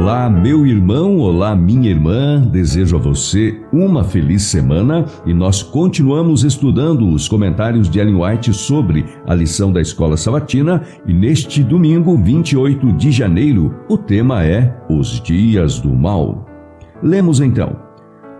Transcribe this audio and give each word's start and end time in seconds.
Olá, 0.00 0.30
meu 0.30 0.66
irmão, 0.66 1.18
olá, 1.18 1.54
minha 1.54 1.90
irmã. 1.90 2.40
Desejo 2.40 2.96
a 2.96 2.98
você 2.98 3.60
uma 3.70 4.02
feliz 4.02 4.44
semana 4.44 5.04
e 5.26 5.34
nós 5.34 5.62
continuamos 5.62 6.42
estudando 6.42 7.06
os 7.06 7.28
comentários 7.28 7.86
de 7.86 8.00
Ellen 8.00 8.14
White 8.14 8.54
sobre 8.54 9.04
a 9.26 9.34
lição 9.34 9.70
da 9.70 9.78
Escola 9.78 10.16
Sabatina 10.16 10.82
e 11.06 11.12
neste 11.12 11.62
domingo, 11.62 12.16
28 12.16 12.94
de 12.94 13.12
janeiro, 13.12 13.74
o 13.90 13.98
tema 13.98 14.42
é 14.42 14.74
Os 14.88 15.20
Dias 15.20 15.78
do 15.78 15.90
Mal. 15.90 16.46
Lemos 17.02 17.38
então. 17.38 17.76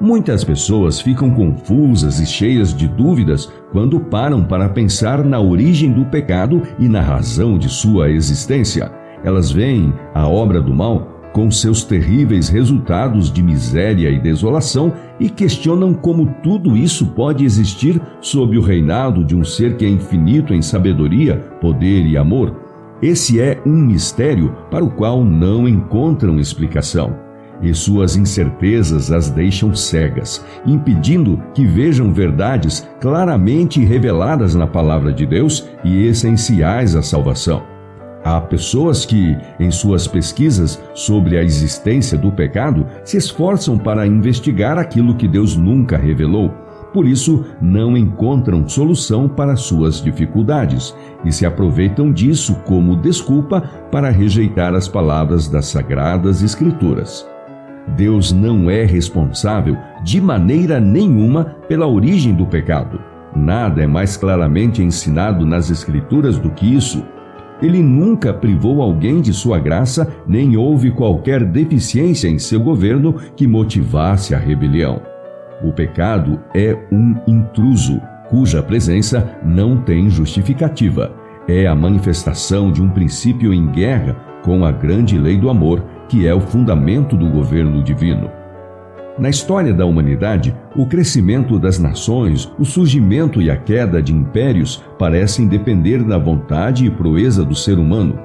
Muitas 0.01 0.43
pessoas 0.43 0.99
ficam 0.99 1.31
confusas 1.31 2.21
e 2.21 2.27
cheias 2.27 2.75
de 2.75 2.89
dúvidas 2.89 3.53
quando 3.71 4.01
param 4.01 4.43
para 4.43 4.71
pensar 4.71 5.23
na 5.23 5.39
origem 5.39 5.93
do 5.93 6.07
pecado 6.07 6.63
e 6.79 6.89
na 6.89 7.03
razão 7.03 7.59
de 7.59 7.69
sua 7.69 8.11
existência. 8.11 8.91
Elas 9.23 9.53
veem 9.53 9.93
a 10.15 10.27
obra 10.27 10.63
do 10.63 10.73
mal 10.73 11.20
com 11.33 11.51
seus 11.51 11.85
terríveis 11.85 12.49
resultados 12.49 13.33
de 13.33 13.43
miséria 13.43 14.11
e 14.11 14.19
desolação 14.19 14.93
e 15.19 15.29
questionam 15.29 15.95
como 15.95 16.35
tudo 16.43 16.77
isso 16.77 17.07
pode 17.07 17.45
existir 17.45 18.01
sob 18.21 18.57
o 18.59 18.63
reinado 18.63 19.25
de 19.25 19.37
um 19.37 19.45
ser 19.45 19.77
que 19.77 19.85
é 19.85 19.89
infinito 19.89 20.53
em 20.53 20.63
sabedoria, 20.63 21.37
poder 21.61 22.07
e 22.07 22.17
amor. 22.17 22.55
Esse 23.03 23.41
é 23.41 23.61
um 23.65 23.77
mistério 23.77 24.55
para 24.71 24.85
o 24.85 24.91
qual 24.91 25.25
não 25.25 25.67
encontram 25.67 26.39
explicação. 26.39 27.17
E 27.63 27.75
suas 27.75 28.17
incertezas 28.17 29.13
as 29.13 29.31
deixam 29.31 29.75
cegas, 29.75 30.45
impedindo 30.67 31.43
que 31.55 31.67
vejam 31.67 32.13
verdades 32.13 32.89
claramente 33.01 33.85
reveladas 33.85 34.55
na 34.55 34.67
palavra 34.67 35.13
de 35.13 35.27
Deus 35.27 35.69
e 35.85 36.07
essenciais 36.07 36.97
à 36.97 37.03
salvação. 37.03 37.80
Há 38.23 38.41
pessoas 38.41 39.07
que, 39.07 39.37
em 39.59 39.71
suas 39.71 40.07
pesquisas 40.07 40.83
sobre 40.95 41.39
a 41.39 41.43
existência 41.43 42.19
do 42.19 42.31
pecado, 42.31 42.87
se 43.03 43.17
esforçam 43.17 43.79
para 43.79 44.07
investigar 44.07 44.79
aquilo 44.79 45.15
que 45.15 45.27
Deus 45.27 45.57
nunca 45.57 45.97
revelou. 45.97 46.51
Por 46.93 47.07
isso, 47.07 47.45
não 47.61 47.97
encontram 47.97 48.69
solução 48.69 49.29
para 49.29 49.57
suas 49.57 50.03
dificuldades 50.03 50.95
e 51.25 51.33
se 51.33 51.47
aproveitam 51.47 52.13
disso 52.13 52.57
como 52.67 52.97
desculpa 52.97 53.61
para 53.91 54.11
rejeitar 54.11 54.75
as 54.75 54.89
palavras 54.89 55.49
das 55.49 55.67
Sagradas 55.67 56.43
Escrituras. 56.43 57.27
Deus 57.97 58.33
não 58.33 58.69
é 58.69 58.85
responsável 58.85 59.77
de 60.03 60.21
maneira 60.21 60.79
nenhuma 60.79 61.57
pela 61.69 61.87
origem 61.87 62.35
do 62.35 62.47
pecado. 62.47 63.01
Nada 63.35 63.83
é 63.83 63.87
mais 63.87 64.17
claramente 64.17 64.83
ensinado 64.83 65.47
nas 65.47 65.71
Escrituras 65.71 66.39
do 66.39 66.51
que 66.51 66.75
isso. 66.75 67.05
Ele 67.63 67.83
nunca 67.83 68.33
privou 68.33 68.81
alguém 68.81 69.21
de 69.21 69.33
sua 69.33 69.59
graça, 69.59 70.11
nem 70.27 70.57
houve 70.57 70.91
qualquer 70.91 71.45
deficiência 71.45 72.29
em 72.29 72.39
seu 72.39 72.61
governo 72.61 73.15
que 73.37 73.47
motivasse 73.47 74.35
a 74.35 74.39
rebelião. 74.39 75.03
O 75.63 75.73
pecado 75.73 76.41
é 76.55 76.77
um 76.91 77.15
intruso, 77.27 78.01
cuja 78.31 78.63
presença 78.63 79.39
não 79.45 79.77
tem 79.77 80.09
justificativa. 80.09 81.13
É 81.47 81.67
a 81.67 81.75
manifestação 81.75 82.73
de 82.73 82.81
um 82.81 82.89
princípio 82.89 83.53
em 83.53 83.67
guerra 83.67 84.15
com 84.43 84.65
a 84.65 84.73
grande 84.73 85.19
lei 85.19 85.37
do 85.37 85.51
amor, 85.51 85.85
que 86.09 86.27
é 86.27 86.35
o 86.35 86.41
fundamento 86.41 87.17
do 87.17 87.29
governo 87.29 87.83
divino. 87.83 88.40
Na 89.19 89.29
história 89.29 89.75
da 89.75 89.85
humanidade, 89.85 90.55
o 90.75 90.87
crescimento 90.87 91.59
das 91.59 91.79
nações, 91.79 92.51
o 92.59 92.65
surgimento 92.65 93.43
e 93.43 93.51
a 93.51 93.57
queda 93.57 94.01
de 94.01 94.15
impérios 94.15 94.83
parecem 94.99 95.47
depender 95.47 96.03
da 96.03 96.17
vontade 96.17 96.87
e 96.87 96.91
proeza 96.91 97.45
do 97.45 97.55
ser 97.55 97.79
humano. 97.79 98.19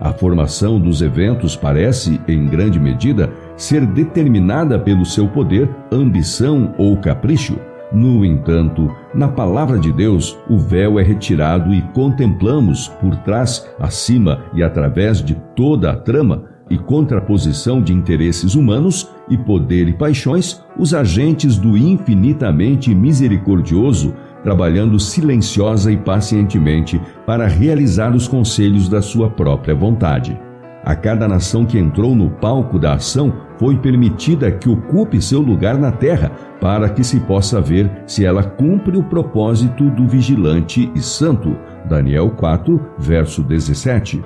A 0.00 0.12
formação 0.12 0.80
dos 0.80 1.02
eventos 1.02 1.56
parece, 1.56 2.20
em 2.28 2.46
grande 2.46 2.78
medida, 2.78 3.30
ser 3.56 3.84
determinada 3.84 4.78
pelo 4.78 5.04
seu 5.04 5.26
poder, 5.28 5.68
ambição 5.90 6.72
ou 6.78 6.96
capricho. 6.96 7.58
No 7.92 8.24
entanto, 8.24 8.94
na 9.14 9.28
palavra 9.28 9.78
de 9.78 9.90
Deus, 9.90 10.38
o 10.48 10.56
véu 10.56 11.00
é 11.00 11.02
retirado 11.02 11.74
e 11.74 11.82
contemplamos 11.94 12.86
por 13.00 13.16
trás, 13.16 13.68
acima 13.78 14.44
e 14.54 14.62
através 14.62 15.22
de 15.22 15.34
toda 15.56 15.90
a 15.90 15.96
trama 15.96 16.44
e 16.70 16.78
contraposição 16.78 17.82
de 17.82 17.92
interesses 17.92 18.54
humanos 18.54 19.10
e 19.28 19.36
poder 19.36 19.88
e 19.88 19.92
paixões, 19.92 20.62
os 20.76 20.94
agentes 20.94 21.56
do 21.56 21.76
infinitamente 21.76 22.94
misericordioso, 22.94 24.14
trabalhando 24.42 24.98
silenciosa 24.98 25.90
e 25.90 25.96
pacientemente 25.96 27.00
para 27.26 27.46
realizar 27.46 28.14
os 28.14 28.28
conselhos 28.28 28.88
da 28.88 29.02
sua 29.02 29.28
própria 29.28 29.74
vontade. 29.74 30.38
A 30.84 30.94
cada 30.94 31.28
nação 31.28 31.66
que 31.66 31.78
entrou 31.78 32.14
no 32.14 32.30
palco 32.30 32.78
da 32.78 32.94
ação 32.94 33.32
foi 33.58 33.76
permitida 33.76 34.50
que 34.50 34.68
ocupe 34.68 35.20
seu 35.20 35.40
lugar 35.40 35.76
na 35.76 35.90
terra, 35.92 36.30
para 36.60 36.88
que 36.88 37.04
se 37.04 37.20
possa 37.20 37.60
ver 37.60 37.90
se 38.06 38.24
ela 38.24 38.42
cumpre 38.42 38.96
o 38.96 39.02
propósito 39.02 39.90
do 39.90 40.06
vigilante 40.06 40.90
e 40.94 41.00
santo. 41.00 41.56
Daniel 41.88 42.30
4, 42.30 42.80
verso 42.98 43.42
17. 43.42 44.22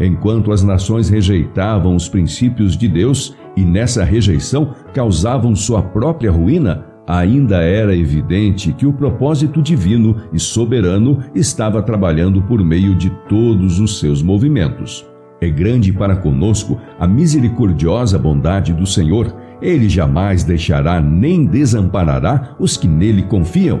Enquanto 0.00 0.50
as 0.50 0.62
nações 0.62 1.10
rejeitavam 1.10 1.94
os 1.94 2.08
princípios 2.08 2.76
de 2.76 2.88
Deus 2.88 3.36
e 3.54 3.64
nessa 3.64 4.02
rejeição 4.02 4.74
causavam 4.94 5.54
sua 5.54 5.82
própria 5.82 6.30
ruína, 6.30 6.86
ainda 7.06 7.60
era 7.62 7.94
evidente 7.94 8.72
que 8.72 8.86
o 8.86 8.92
propósito 8.92 9.60
divino 9.60 10.16
e 10.32 10.38
soberano 10.38 11.18
estava 11.34 11.82
trabalhando 11.82 12.40
por 12.42 12.64
meio 12.64 12.94
de 12.94 13.10
todos 13.28 13.78
os 13.78 13.98
seus 13.98 14.22
movimentos. 14.22 15.06
É 15.40 15.48
grande 15.48 15.92
para 15.92 16.16
conosco 16.16 16.78
a 16.98 17.06
misericordiosa 17.06 18.18
bondade 18.18 18.72
do 18.72 18.86
Senhor. 18.86 19.34
Ele 19.60 19.88
jamais 19.88 20.44
deixará 20.44 21.00
nem 21.00 21.44
desamparará 21.44 22.54
os 22.58 22.76
que 22.76 22.86
nele 22.86 23.22
confiam. 23.22 23.80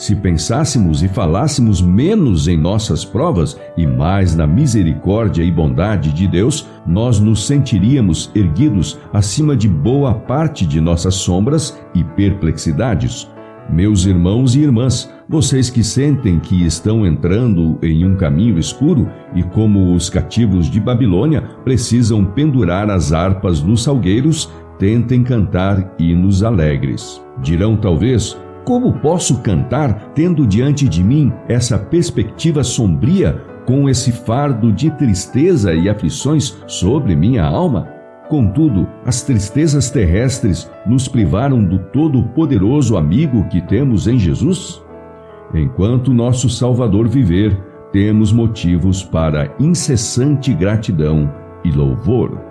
Se 0.00 0.16
pensássemos 0.16 1.02
e 1.02 1.08
falássemos 1.08 1.82
menos 1.82 2.48
em 2.48 2.56
nossas 2.56 3.04
provas 3.04 3.60
e 3.76 3.86
mais 3.86 4.34
na 4.34 4.46
misericórdia 4.46 5.42
e 5.42 5.50
bondade 5.50 6.10
de 6.10 6.26
Deus, 6.26 6.66
nós 6.86 7.20
nos 7.20 7.46
sentiríamos 7.46 8.30
erguidos 8.34 8.98
acima 9.12 9.54
de 9.54 9.68
boa 9.68 10.14
parte 10.14 10.64
de 10.64 10.80
nossas 10.80 11.16
sombras 11.16 11.78
e 11.94 12.02
perplexidades. 12.02 13.28
Meus 13.68 14.06
irmãos 14.06 14.54
e 14.54 14.60
irmãs, 14.60 15.12
vocês 15.28 15.68
que 15.68 15.84
sentem 15.84 16.40
que 16.40 16.64
estão 16.64 17.04
entrando 17.04 17.78
em 17.82 18.02
um 18.06 18.16
caminho 18.16 18.58
escuro 18.58 19.06
e, 19.34 19.42
como 19.42 19.94
os 19.94 20.08
cativos 20.08 20.70
de 20.70 20.80
Babilônia, 20.80 21.42
precisam 21.62 22.24
pendurar 22.24 22.90
as 22.90 23.12
harpas 23.12 23.62
nos 23.62 23.82
salgueiros, 23.82 24.50
tentem 24.78 25.22
cantar 25.22 25.94
hinos 25.98 26.42
alegres. 26.42 27.22
Dirão 27.42 27.76
talvez, 27.76 28.34
como 28.70 28.92
posso 28.92 29.40
cantar 29.40 30.12
tendo 30.14 30.46
diante 30.46 30.88
de 30.88 31.02
mim 31.02 31.32
essa 31.48 31.76
perspectiva 31.76 32.62
sombria 32.62 33.42
com 33.66 33.88
esse 33.88 34.12
fardo 34.12 34.72
de 34.72 34.92
tristeza 34.92 35.74
e 35.74 35.88
aflições 35.88 36.56
sobre 36.68 37.16
minha 37.16 37.44
alma? 37.44 37.88
Contudo, 38.28 38.86
as 39.04 39.22
tristezas 39.22 39.90
terrestres 39.90 40.70
nos 40.86 41.08
privaram 41.08 41.64
do 41.64 41.80
todo-poderoso 41.80 42.96
amigo 42.96 43.42
que 43.48 43.60
temos 43.60 44.06
em 44.06 44.20
Jesus? 44.20 44.80
Enquanto 45.52 46.14
nosso 46.14 46.48
Salvador 46.48 47.08
viver, 47.08 47.60
temos 47.90 48.32
motivos 48.32 49.02
para 49.02 49.52
incessante 49.58 50.54
gratidão 50.54 51.28
e 51.64 51.72
louvor. 51.72 52.49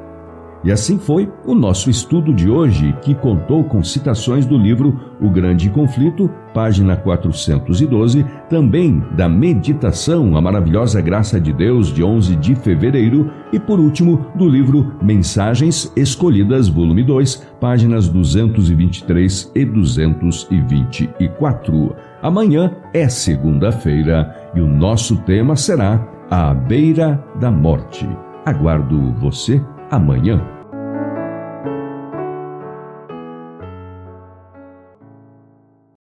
E 0.64 0.72
assim 0.74 1.00
foi 1.00 1.32
o 1.46 1.56
nosso 1.56 1.90
estudo 1.90 2.34
de 2.34 2.50
hoje, 2.50 2.94
que 3.02 3.16
contou 3.16 3.64
com 3.64 3.82
citações 3.82 4.46
do 4.46 4.58
livro 4.58 5.00
O 5.22 5.30
Grande 5.30 5.70
Conflito, 5.70 6.30
página 6.54 6.98
412, 6.98 8.26
também 8.50 9.02
da 9.16 9.30
Meditação, 9.30 10.36
a 10.36 10.42
Maravilhosa 10.42 11.00
Graça 11.00 11.40
de 11.40 11.54
Deus, 11.54 11.94
de 11.94 12.04
11 12.04 12.36
de 12.36 12.56
fevereiro, 12.56 13.32
e 13.54 13.60
por 13.60 13.80
último, 13.80 14.26
do 14.36 14.50
livro 14.50 14.96
Mensagens 15.02 15.94
Escolhidas, 15.96 16.68
volume 16.68 17.04
2, 17.04 17.48
páginas 17.62 18.10
223 18.10 19.54
e 19.56 19.64
224. 19.64 21.96
Amanhã 22.22 22.76
é 22.94 23.08
segunda-feira 23.08 24.52
e 24.54 24.60
o 24.60 24.68
nosso 24.68 25.16
tema 25.22 25.56
será 25.56 26.06
A 26.30 26.54
Beira 26.54 27.24
da 27.40 27.50
Morte. 27.50 28.06
Aguardo 28.46 29.14
você 29.14 29.62
amanhã. 29.92 30.59